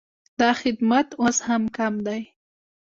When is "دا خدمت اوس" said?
0.39-1.37